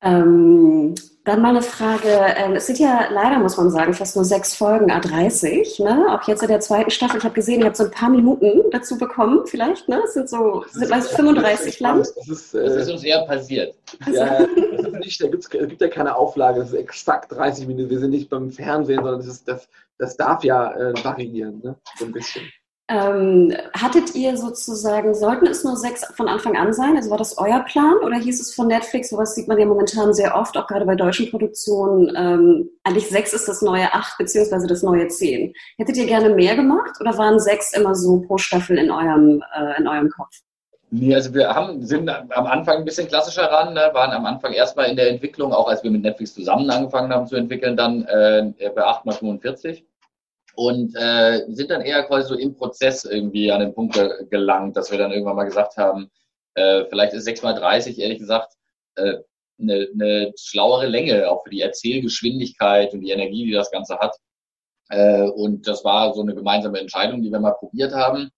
Ähm, 0.01 0.95
dann 1.23 1.41
mal 1.41 1.49
eine 1.49 1.61
Frage. 1.61 2.09
Ähm, 2.35 2.53
es 2.53 2.65
sind 2.65 2.79
ja 2.79 3.09
leider, 3.11 3.37
muss 3.39 3.57
man 3.57 3.69
sagen, 3.69 3.93
fast 3.93 4.15
nur 4.15 4.25
sechs 4.25 4.55
Folgen 4.55 4.91
A30. 4.91 5.83
Ne? 5.83 6.07
Auch 6.09 6.27
jetzt 6.27 6.41
in 6.41 6.47
der 6.47 6.59
zweiten 6.59 6.89
Staffel. 6.89 7.19
Ich 7.19 7.23
habe 7.23 7.35
gesehen, 7.35 7.59
ihr 7.59 7.67
habt 7.67 7.77
so 7.77 7.83
ein 7.83 7.91
paar 7.91 8.09
Minuten 8.09 8.69
dazu 8.71 8.97
bekommen, 8.97 9.45
vielleicht. 9.45 9.87
Ne? 9.87 10.01
Es 10.03 10.13
sind 10.13 10.29
so 10.29 10.63
sind 10.71 10.89
meist 10.89 11.11
35 11.11 11.79
lang. 11.79 11.99
Das 11.99 12.27
ist, 12.27 12.53
äh, 12.55 12.63
das 12.63 12.87
ist, 12.87 12.91
uns 12.91 13.03
eher 13.03 13.25
passiert. 13.25 13.75
Ja, 14.11 14.39
das 14.45 14.85
ist 14.85 14.93
nicht, 14.93 15.23
da 15.23 15.27
gibt's, 15.27 15.49
gibt 15.49 15.81
ja 15.81 15.87
keine 15.89 16.15
Auflage. 16.15 16.59
Das 16.59 16.69
ist 16.69 16.75
exakt 16.75 17.31
30 17.31 17.67
Minuten. 17.67 17.89
Wir 17.89 17.99
sind 17.99 18.11
nicht 18.11 18.29
beim 18.29 18.51
Fernsehen, 18.51 18.97
sondern 18.97 19.19
das, 19.19 19.27
ist, 19.27 19.47
das, 19.47 19.69
das 19.97 20.17
darf 20.17 20.43
ja 20.43 20.71
äh, 20.73 20.93
variieren. 21.03 21.61
Ne? 21.63 21.75
So 21.97 22.05
ein 22.05 22.11
bisschen. 22.11 22.43
Ähm, 22.91 23.55
hattet 23.73 24.15
ihr 24.15 24.35
sozusagen, 24.35 25.15
sollten 25.15 25.47
es 25.47 25.63
nur 25.63 25.77
sechs 25.77 26.05
von 26.13 26.27
Anfang 26.27 26.57
an 26.57 26.73
sein? 26.73 26.97
Also 26.97 27.09
war 27.09 27.17
das 27.17 27.37
euer 27.37 27.61
Plan 27.61 27.95
oder 28.03 28.17
hieß 28.17 28.41
es 28.41 28.53
von 28.53 28.67
Netflix, 28.67 29.11
sowas 29.11 29.33
sieht 29.33 29.47
man 29.47 29.57
ja 29.57 29.65
momentan 29.65 30.13
sehr 30.13 30.35
oft, 30.35 30.57
auch 30.57 30.67
gerade 30.67 30.85
bei 30.85 30.95
deutschen 30.95 31.29
Produktionen, 31.29 32.11
ähm, 32.17 32.69
eigentlich 32.83 33.07
sechs 33.07 33.31
ist 33.31 33.47
das 33.47 33.61
neue 33.61 33.93
acht 33.93 34.17
beziehungsweise 34.17 34.67
das 34.67 34.83
neue 34.83 35.07
zehn. 35.07 35.53
Hättet 35.77 35.95
ihr 35.95 36.05
gerne 36.05 36.35
mehr 36.35 36.57
gemacht 36.57 36.97
oder 36.99 37.17
waren 37.17 37.39
sechs 37.39 37.73
immer 37.73 37.95
so 37.95 38.19
pro 38.19 38.37
Staffel 38.37 38.77
in 38.77 38.91
eurem, 38.91 39.41
äh, 39.55 39.79
in 39.79 39.87
eurem 39.87 40.09
Kopf? 40.09 40.41
Nee, 40.89 41.15
also 41.15 41.33
wir 41.33 41.47
haben, 41.47 41.85
sind 41.85 42.09
am 42.09 42.45
Anfang 42.45 42.79
ein 42.79 42.85
bisschen 42.85 43.07
klassischer 43.07 43.49
ran, 43.49 43.73
ne? 43.73 43.89
waren 43.93 44.11
am 44.11 44.25
Anfang 44.25 44.51
erstmal 44.51 44.89
in 44.89 44.97
der 44.97 45.09
Entwicklung, 45.09 45.53
auch 45.53 45.69
als 45.69 45.81
wir 45.81 45.91
mit 45.91 46.01
Netflix 46.01 46.33
zusammen 46.33 46.69
angefangen 46.69 47.13
haben 47.13 47.25
zu 47.25 47.37
entwickeln, 47.37 47.77
dann 47.77 48.03
äh, 48.03 48.51
bei 48.75 48.83
8x45 48.83 49.83
und 50.55 50.95
äh, 50.95 51.45
sind 51.49 51.71
dann 51.71 51.81
eher 51.81 52.03
quasi 52.03 52.27
so 52.27 52.35
im 52.35 52.55
Prozess 52.55 53.05
irgendwie 53.05 53.51
an 53.51 53.61
den 53.61 53.73
Punkt 53.73 53.99
gelangt, 54.29 54.77
dass 54.77 54.91
wir 54.91 54.97
dann 54.97 55.11
irgendwann 55.11 55.35
mal 55.35 55.45
gesagt 55.45 55.77
haben, 55.77 56.09
äh, 56.55 56.85
vielleicht 56.89 57.13
ist 57.13 57.27
6x30 57.27 57.97
ehrlich 57.99 58.19
gesagt 58.19 58.53
äh, 58.95 59.17
eine, 59.59 59.87
eine 59.93 60.33
schlauere 60.37 60.87
Länge, 60.87 61.29
auch 61.29 61.43
für 61.43 61.49
die 61.49 61.61
Erzählgeschwindigkeit 61.61 62.93
und 62.93 63.01
die 63.01 63.11
Energie, 63.11 63.45
die 63.45 63.53
das 63.53 63.71
Ganze 63.71 63.99
hat. 63.99 64.15
Äh, 64.89 65.23
und 65.23 65.67
das 65.67 65.83
war 65.83 66.13
so 66.13 66.21
eine 66.21 66.35
gemeinsame 66.35 66.79
Entscheidung, 66.79 67.21
die 67.21 67.31
wir 67.31 67.39
mal 67.39 67.53
probiert 67.53 67.93
haben. 67.93 68.29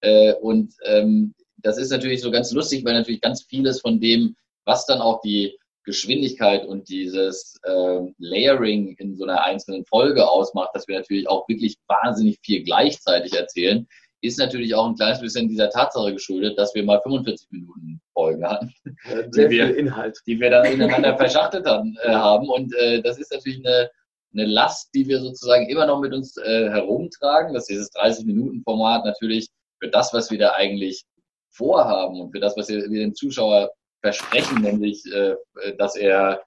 Äh, 0.00 0.34
und 0.34 0.74
ähm, 0.84 1.34
das 1.58 1.78
ist 1.78 1.90
natürlich 1.90 2.20
so 2.20 2.30
ganz 2.30 2.52
lustig, 2.52 2.84
weil 2.84 2.94
natürlich 2.94 3.20
ganz 3.20 3.44
vieles 3.44 3.80
von 3.80 4.00
dem, 4.00 4.36
was 4.64 4.84
dann 4.86 5.00
auch 5.00 5.20
die 5.22 5.56
Geschwindigkeit 5.84 6.64
und 6.66 6.88
dieses 6.88 7.56
äh, 7.64 8.00
Layering 8.18 8.94
in 8.98 9.16
so 9.16 9.24
einer 9.24 9.42
einzelnen 9.42 9.84
Folge 9.84 10.28
ausmacht, 10.28 10.70
dass 10.74 10.86
wir 10.88 10.96
natürlich 10.96 11.28
auch 11.28 11.48
wirklich 11.48 11.76
wahnsinnig 11.88 12.38
viel 12.42 12.62
gleichzeitig 12.62 13.32
erzählen, 13.34 13.86
ist 14.22 14.38
natürlich 14.38 14.74
auch 14.74 14.86
ein 14.86 14.94
kleines 14.94 15.20
bisschen 15.20 15.48
dieser 15.48 15.68
Tatsache 15.68 16.12
geschuldet, 16.12 16.56
dass 16.56 16.74
wir 16.74 16.84
mal 16.84 17.00
45 17.02 17.50
Minuten 17.50 18.00
Folgen 18.12 18.46
hatten, 18.48 18.72
ja, 19.08 19.22
die, 19.22 19.50
wir, 19.50 19.76
Inhalt. 19.76 20.18
die 20.26 20.38
wir 20.38 20.50
dann 20.50 20.64
ineinander 20.66 21.16
verschachtet 21.18 21.66
haben, 21.66 21.96
äh, 22.04 22.10
haben. 22.10 22.48
Und 22.48 22.72
äh, 22.76 23.02
das 23.02 23.18
ist 23.18 23.32
natürlich 23.32 23.66
eine, 23.66 23.90
eine 24.32 24.46
Last, 24.46 24.90
die 24.94 25.08
wir 25.08 25.20
sozusagen 25.20 25.68
immer 25.68 25.86
noch 25.86 26.00
mit 26.00 26.12
uns 26.12 26.36
äh, 26.36 26.70
herumtragen, 26.70 27.52
dass 27.52 27.66
dieses 27.66 27.92
30-Minuten-Format 27.94 29.04
natürlich 29.04 29.48
für 29.80 29.88
das, 29.88 30.12
was 30.14 30.30
wir 30.30 30.38
da 30.38 30.52
eigentlich 30.52 31.04
vorhaben 31.50 32.20
und 32.20 32.30
für 32.30 32.40
das, 32.40 32.56
was 32.56 32.68
wir, 32.68 32.88
wir 32.88 33.00
den 33.00 33.14
Zuschauer 33.14 33.72
versprechen, 34.02 34.60
nämlich, 34.60 35.02
äh, 35.12 35.34
dass 35.78 35.96
er 35.96 36.42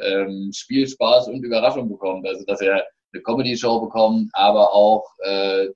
ähm, 0.00 0.50
Spielspaß 0.54 1.28
und 1.28 1.44
Überraschung 1.44 1.88
bekommt. 1.88 2.26
Also, 2.26 2.44
dass 2.44 2.60
er 2.60 2.86
eine 3.12 3.22
Comedy-Show 3.22 3.80
bekommt, 3.80 4.30
aber 4.34 4.72
auch 4.72 5.04
äh, 5.24 5.66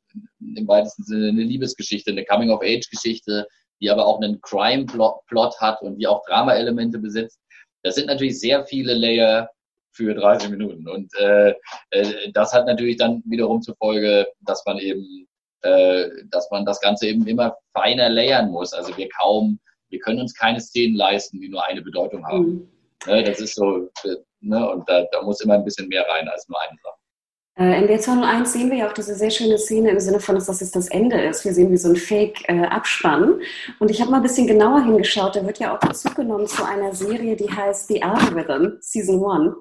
im 0.40 0.68
weitesten 0.68 1.04
Sinne 1.04 1.28
eine 1.28 1.42
Liebesgeschichte, 1.42 2.10
eine 2.10 2.24
Coming-of-Age-Geschichte, 2.24 3.46
die 3.80 3.90
aber 3.90 4.06
auch 4.06 4.20
einen 4.20 4.40
Crime-Plot 4.42 5.60
hat 5.60 5.82
und 5.82 5.98
die 5.98 6.06
auch 6.06 6.22
Drama-Elemente 6.26 6.98
besitzt. 6.98 7.40
Das 7.82 7.96
sind 7.96 8.06
natürlich 8.06 8.38
sehr 8.38 8.64
viele 8.66 8.94
Layer 8.94 9.48
für 9.92 10.14
30 10.14 10.50
Minuten. 10.50 10.88
Und 10.88 11.12
äh, 11.18 11.54
äh, 11.90 12.30
das 12.32 12.52
hat 12.52 12.66
natürlich 12.66 12.96
dann 12.96 13.22
wiederum 13.26 13.60
zur 13.60 13.76
Folge, 13.76 14.26
dass 14.40 14.64
man 14.66 14.78
eben, 14.78 15.26
äh, 15.62 16.08
dass 16.30 16.50
man 16.50 16.64
das 16.64 16.80
Ganze 16.80 17.08
eben 17.08 17.26
immer 17.26 17.56
feiner 17.72 18.08
layern 18.08 18.50
muss. 18.50 18.72
Also 18.72 18.96
wir 18.96 19.08
kaum 19.08 19.58
wir 19.92 20.00
können 20.00 20.20
uns 20.20 20.34
keine 20.34 20.60
Szenen 20.60 20.96
leisten, 20.96 21.40
die 21.40 21.48
nur 21.48 21.64
eine 21.66 21.82
Bedeutung 21.82 22.26
haben. 22.26 22.44
Mhm. 22.44 22.68
Ne, 23.06 23.22
das 23.22 23.40
ist 23.40 23.54
so, 23.54 23.90
ne, 24.40 24.70
und 24.70 24.88
da, 24.88 25.04
da 25.12 25.22
muss 25.22 25.40
immer 25.40 25.54
ein 25.54 25.64
bisschen 25.64 25.88
mehr 25.88 26.06
rein 26.08 26.28
als 26.28 26.48
nur 26.48 26.60
eine 26.60 26.78
Sache. 26.82 26.94
Äh, 27.58 27.82
in 27.82 27.88
w 27.88 27.98
201 27.98 28.52
sehen 28.52 28.70
wir 28.70 28.78
ja 28.78 28.88
auch 28.88 28.94
diese 28.94 29.14
sehr 29.14 29.30
schöne 29.30 29.58
Szene 29.58 29.90
im 29.90 30.00
Sinne 30.00 30.20
von, 30.20 30.36
dass 30.36 30.46
das 30.46 30.60
jetzt 30.60 30.74
das 30.74 30.88
Ende 30.88 31.20
ist. 31.20 31.44
Wir 31.44 31.52
sehen 31.52 31.70
wie 31.70 31.76
so 31.76 31.90
ein 31.90 31.96
Fake-Abspann. 31.96 33.40
Äh, 33.40 33.44
und 33.78 33.90
ich 33.90 34.00
habe 34.00 34.10
mal 34.10 34.18
ein 34.18 34.22
bisschen 34.22 34.46
genauer 34.46 34.82
hingeschaut. 34.82 35.36
Da 35.36 35.44
wird 35.44 35.58
ja 35.58 35.74
auch 35.74 35.80
Bezug 35.80 36.14
genommen 36.14 36.46
zu 36.46 36.64
einer 36.64 36.94
Serie, 36.94 37.36
die 37.36 37.50
heißt 37.50 37.88
The 37.88 38.02
Algorithm, 38.02 38.78
Season 38.80 39.22
1. 39.22 39.54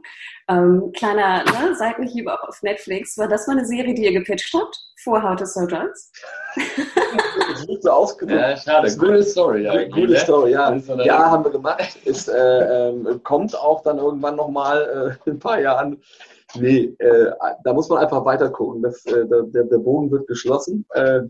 Ähm, 0.51 0.91
kleiner 0.95 1.43
ne, 1.43 1.75
Seitenhieb 1.75 2.27
auch 2.27 2.43
auf 2.47 2.61
Netflix. 2.61 3.17
War 3.17 3.27
das 3.27 3.47
mal 3.47 3.57
eine 3.57 3.65
Serie, 3.65 3.93
die 3.93 4.05
ihr 4.05 4.13
gepitcht 4.13 4.53
habt? 4.53 4.77
Vor 5.03 5.23
How 5.23 5.35
to 5.35 5.45
Sell 5.45 5.67
Drugs? 5.67 6.11
das 6.55 7.67
wird 7.67 7.83
so 7.83 7.89
ausgedrückt. 7.91 8.39
Ja, 8.39 8.57
schade. 8.57 8.95
Gute 8.97 9.23
Story. 9.23 9.63
Ja, 9.63 9.87
gute? 9.87 10.17
Story, 10.17 10.51
ja. 10.51 10.75
Ja, 11.03 11.31
haben 11.31 11.43
wir 11.43 11.51
gemacht. 11.51 11.97
Ist, 12.05 12.27
äh, 12.27 12.89
äh, 12.89 13.19
kommt 13.23 13.57
auch 13.57 13.81
dann 13.83 13.97
irgendwann 13.97 14.35
nochmal 14.35 15.17
äh, 15.25 15.29
in 15.29 15.37
ein 15.37 15.39
paar 15.39 15.59
Jahren 15.59 16.01
Nee, 16.55 16.93
äh, 16.99 17.31
da 17.63 17.73
muss 17.73 17.89
man 17.89 17.99
einfach 17.99 18.25
weiter 18.25 18.49
gucken. 18.49 18.81
Das, 18.81 19.05
äh, 19.05 19.25
der, 19.27 19.63
der 19.63 19.77
Bogen 19.77 20.11
wird 20.11 20.27
geschlossen. 20.27 20.85
Äh, 20.93 21.21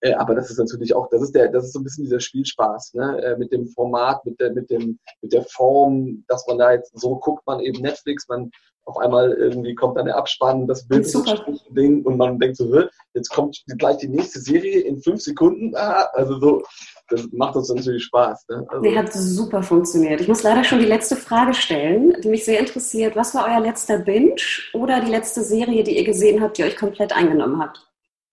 äh, 0.00 0.14
aber 0.14 0.34
das 0.34 0.50
ist 0.50 0.58
natürlich 0.58 0.94
auch, 0.94 1.08
das 1.10 1.22
ist 1.22 1.34
der, 1.34 1.48
das 1.48 1.64
ist 1.64 1.72
so 1.72 1.80
ein 1.80 1.84
bisschen 1.84 2.04
dieser 2.04 2.20
Spielspaß, 2.20 2.94
ne? 2.94 3.22
Äh, 3.22 3.36
mit 3.38 3.52
dem 3.52 3.68
Format, 3.68 4.24
mit 4.24 4.40
der, 4.40 4.52
mit 4.52 4.70
dem, 4.70 4.98
mit 5.22 5.32
der 5.32 5.44
Form, 5.44 6.24
dass 6.28 6.46
man 6.46 6.58
da 6.58 6.72
jetzt 6.72 6.98
so 6.98 7.16
guckt 7.16 7.46
man 7.46 7.60
eben 7.60 7.80
Netflix, 7.82 8.28
man 8.28 8.50
auf 8.86 8.98
einmal 8.98 9.32
irgendwie 9.32 9.74
kommt 9.74 9.98
dann 9.98 10.06
der 10.06 10.16
Abspann, 10.16 10.66
das 10.66 10.86
Bild 10.86 11.04
ist 11.04 11.16
ein 11.16 11.58
Ding 11.70 12.04
und 12.04 12.16
man 12.16 12.38
denkt 12.38 12.56
so, 12.56 12.84
jetzt 13.14 13.30
kommt 13.30 13.60
gleich 13.78 13.96
die 13.98 14.08
nächste 14.08 14.38
Serie 14.38 14.80
in 14.80 15.00
fünf 15.00 15.20
Sekunden. 15.20 15.74
Ah, 15.74 16.08
also 16.12 16.38
so, 16.38 16.62
das 17.08 17.26
macht 17.32 17.56
uns 17.56 17.68
natürlich 17.68 18.04
Spaß. 18.04 18.46
Ne? 18.48 18.64
Also, 18.68 18.82
der 18.82 18.96
hat 18.96 19.12
super 19.12 19.64
funktioniert. 19.64 20.20
Ich 20.20 20.28
muss 20.28 20.44
leider 20.44 20.62
schon 20.62 20.78
die 20.78 20.86
letzte 20.86 21.16
Frage 21.16 21.52
stellen, 21.52 22.16
die 22.22 22.28
mich 22.28 22.44
sehr 22.44 22.60
interessiert. 22.60 23.16
Was 23.16 23.34
war 23.34 23.46
euer 23.48 23.60
letzter 23.60 23.98
Binge 23.98 24.36
oder 24.72 25.00
die 25.00 25.10
letzte 25.10 25.42
Serie, 25.42 25.82
die 25.82 25.98
ihr 25.98 26.04
gesehen 26.04 26.40
habt, 26.40 26.56
die 26.56 26.64
euch 26.64 26.76
komplett 26.76 27.12
eingenommen 27.12 27.60
hat? 27.60 27.80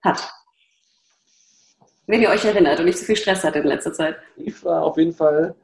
Hat. 0.04 0.34
Wenn 2.08 2.22
ihr 2.22 2.30
euch 2.30 2.44
erinnert 2.44 2.80
und 2.80 2.86
nicht 2.86 2.98
so 2.98 3.06
viel 3.06 3.16
Stress 3.16 3.44
hattet 3.44 3.64
in 3.64 3.70
letzter 3.70 3.94
Zeit. 3.94 4.18
Ich 4.36 4.64
war 4.64 4.84
auf 4.84 4.98
jeden 4.98 5.14
Fall, 5.14 5.56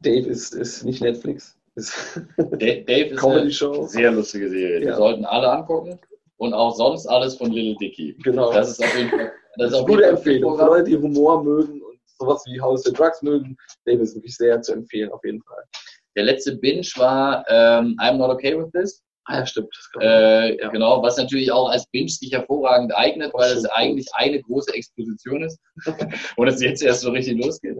Dave 0.00 0.28
ist, 0.28 0.54
ist 0.54 0.84
nicht 0.84 1.00
Netflix. 1.00 1.56
Ist 1.74 2.20
Dave 2.36 3.06
ist 3.06 3.20
Comedy 3.20 3.48
-Show. 3.48 3.74
eine 3.74 3.88
sehr 3.88 4.10
lustige 4.10 4.48
Serie. 4.48 4.80
Die 4.80 4.86
ja. 4.86 4.96
sollten 4.96 5.24
alle 5.24 5.50
angucken. 5.50 5.98
Und 6.38 6.52
auch 6.52 6.74
sonst 6.74 7.06
alles 7.06 7.36
von 7.36 7.50
Little 7.50 7.76
Dicky. 7.76 8.14
Genau. 8.22 8.52
Das 8.52 8.70
ist 8.70 8.84
auf 8.84 8.94
jeden 8.94 9.08
Fall 9.08 9.32
das 9.58 9.72
ist 9.72 9.78
eine 9.78 9.86
gute 9.86 10.04
Empfehlung. 10.04 10.58
Für 10.58 10.66
Leute, 10.66 10.84
die 10.84 10.96
Humor 10.96 11.42
mögen 11.42 11.80
und 11.82 11.98
sowas 12.18 12.44
wie 12.46 12.60
House 12.60 12.86
of 12.86 12.94
Drugs 12.94 13.22
mögen, 13.22 13.56
Dave 13.84 14.02
ist 14.02 14.14
wirklich 14.14 14.36
sehr 14.36 14.60
zu 14.62 14.72
empfehlen, 14.72 15.10
auf 15.10 15.24
jeden 15.24 15.42
Fall. 15.42 15.62
Der 16.14 16.24
letzte 16.24 16.56
Binge 16.56 16.86
war 16.96 17.44
ähm, 17.48 17.96
I'm 18.00 18.16
Not 18.16 18.30
Okay 18.30 18.58
With 18.58 18.70
This. 18.72 19.02
Ah 19.26 19.40
ja, 19.40 19.46
stimmt. 19.46 19.74
Äh, 20.00 20.58
ja. 20.58 20.68
Genau, 20.70 21.02
was 21.02 21.16
natürlich 21.16 21.50
auch 21.50 21.68
als 21.68 21.86
Binge 21.88 22.08
sich 22.08 22.32
hervorragend 22.32 22.94
eignet, 22.94 23.34
weil 23.34 23.52
es 23.52 23.64
eigentlich 23.66 24.06
eine 24.14 24.40
große 24.40 24.72
Exposition 24.72 25.42
ist 25.42 25.58
und 26.36 26.48
es 26.48 26.62
jetzt 26.62 26.82
erst 26.82 27.00
so 27.00 27.10
richtig 27.10 27.44
losgeht. 27.44 27.76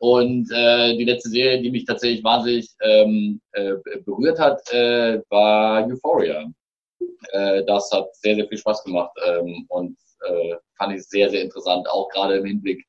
Und 0.00 0.50
äh, 0.52 0.96
die 0.96 1.04
letzte 1.04 1.28
Serie, 1.28 1.60
die 1.60 1.70
mich 1.70 1.84
tatsächlich 1.84 2.24
wahnsinnig 2.24 2.70
ähm, 2.82 3.40
äh, 3.52 3.74
berührt 4.04 4.38
hat, 4.38 4.60
äh, 4.72 5.20
war 5.28 5.86
Euphoria. 5.86 6.46
Äh, 7.32 7.64
das 7.64 7.90
hat 7.92 8.14
sehr, 8.16 8.36
sehr 8.36 8.48
viel 8.48 8.58
Spaß 8.58 8.84
gemacht 8.84 9.10
ähm, 9.26 9.66
und 9.68 9.96
äh, 10.26 10.54
fand 10.78 10.94
ich 10.94 11.02
sehr, 11.04 11.28
sehr 11.28 11.42
interessant, 11.42 11.88
auch 11.90 12.08
gerade 12.10 12.36
im 12.36 12.44
Hinblick 12.44 12.84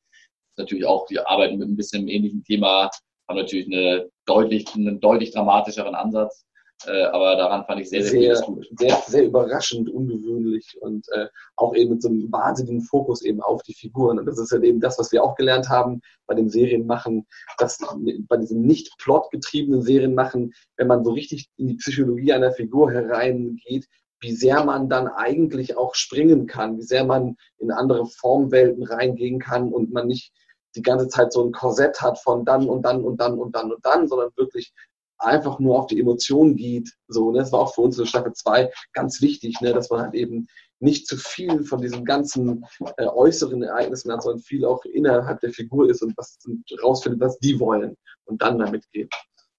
natürlich 0.58 0.86
auch, 0.86 1.06
die 1.08 1.20
arbeiten 1.20 1.58
mit 1.58 1.68
ein 1.68 1.76
bisschen 1.76 2.08
ähnlichen 2.08 2.44
Thema, 2.44 2.90
haben 3.28 3.38
natürlich 3.38 3.68
eine 3.68 4.10
deutlich, 4.26 4.68
einen 4.76 5.00
deutlich 5.00 5.32
dramatischeren 5.32 5.96
Ansatz. 5.96 6.46
Äh, 6.86 7.04
aber 7.06 7.36
daran 7.36 7.66
fand 7.66 7.82
ich 7.82 7.90
sehr, 7.90 8.04
sehr, 8.04 8.36
sehr 8.36 8.46
gut. 8.46 8.68
Sehr, 8.78 8.96
sehr 9.06 9.26
überraschend, 9.26 9.90
ungewöhnlich 9.90 10.78
und 10.80 11.06
äh, 11.12 11.28
auch 11.58 11.76
eben 11.76 11.92
mit 11.92 12.02
so 12.02 12.08
einem 12.08 12.32
wahnsinnigen 12.32 12.82
Fokus 12.82 13.22
eben 13.22 13.42
auf 13.42 13.62
die 13.64 13.74
Figuren. 13.74 14.18
Und 14.18 14.26
das 14.26 14.40
ist 14.40 14.52
ja 14.52 14.62
eben 14.62 14.80
das, 14.80 14.98
was 14.98 15.12
wir 15.12 15.24
auch 15.24 15.36
gelernt 15.36 15.68
haben 15.68 16.02
bei 16.26 16.36
dem 16.36 16.48
Serienmachen, 16.48 17.28
dass 17.58 17.80
bei 18.28 18.38
diesem 18.38 18.62
nicht 18.62 18.98
plotgetriebenen 18.98 19.82
Serienmachen, 19.82 20.54
wenn 20.78 20.88
man 20.88 21.04
so 21.04 21.12
richtig 21.12 21.50
in 21.58 21.68
die 21.68 21.76
Psychologie 21.76 22.32
einer 22.32 22.52
Figur 22.52 22.92
hereingeht, 22.92 23.88
wie 24.22 24.34
sehr 24.34 24.64
man 24.64 24.90
dann 24.90 25.08
eigentlich 25.08 25.78
auch 25.78 25.96
springen 25.96 26.46
kann, 26.48 26.78
wie 26.78 26.84
sehr 26.84 27.06
man 27.06 27.36
in 27.58 27.72
andere 27.72 28.06
Formwelten 28.06 28.84
reingehen 28.84 29.40
kann 29.40 29.72
und 29.72 29.92
man 29.92 30.08
nicht 30.08 30.34
die 30.76 30.82
ganze 30.82 31.08
Zeit 31.08 31.34
so 31.34 31.44
ein 31.44 31.52
Korsett 31.52 32.02
hat 32.02 32.20
von 32.20 32.46
dann 32.46 32.70
und 32.70 32.84
dann 32.84 33.04
und 33.04 33.20
dann 33.20 33.40
und 33.40 33.56
dann 33.56 33.72
und 33.72 33.86
dann, 33.86 34.08
sondern 34.08 34.30
wirklich 34.36 34.74
einfach 35.20 35.60
nur 35.60 35.78
auf 35.78 35.88
die 35.88 36.00
Emotionen 36.00 36.56
geht. 36.56 36.92
So, 37.08 37.32
ne? 37.32 37.40
Das 37.40 37.52
war 37.52 37.62
auch 37.62 37.76
für 37.76 37.82
uns 37.82 37.98
in 38.00 38.06
Staffel 38.06 38.34
2 38.34 38.72
ganz 38.94 39.22
wichtig, 39.22 39.60
ne? 39.62 39.74
dass 39.74 39.90
man 39.90 40.02
halt 40.02 40.16
eben 40.16 40.48
nicht 40.80 41.08
zu 41.08 41.18
viel 41.18 41.64
von 41.64 41.82
diesen 41.82 42.06
ganzen 42.06 42.66
äh, 42.98 43.06
äußeren 43.06 43.64
Ereignissen 43.64 44.12
hat, 44.12 44.24
sondern 44.24 44.42
viel 44.42 44.66
auch 44.66 44.84
innerhalb 44.86 45.40
der 45.42 45.52
Figur 45.52 45.90
ist 45.90 46.02
und 46.02 46.18
was 46.18 46.38
und 46.46 46.64
rausfindet, 46.82 47.20
was 47.20 47.38
die 47.40 47.60
wollen 47.60 47.98
und 48.26 48.42
dann 48.42 48.60
damit 48.60 48.86
geht. 48.92 49.14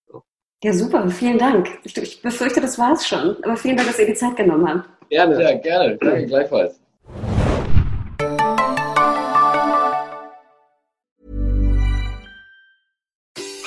So. 0.07 0.23
Ja, 0.65 0.73
super, 0.73 1.09
vielen 1.11 1.39
Dank. 1.39 1.69
Ich, 1.85 1.97
ich 1.97 2.23
befürchte, 2.23 2.61
das 2.61 2.79
war's 2.79 3.07
schon. 3.07 3.37
Aber 3.45 3.57
vielen 3.57 3.77
Dank, 3.77 3.89
dass 3.89 3.99
ihr 3.99 4.07
die 4.07 4.15
Zeit 4.15 4.37
genommen 4.37 4.69
habt. 4.69 5.11
Gerne. 5.11 5.43
Ja, 5.43 5.59
gerne. 5.59 5.99
Danke, 5.99 6.27
gleichfalls. 6.27 6.81